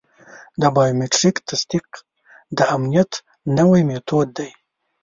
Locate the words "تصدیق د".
1.49-2.59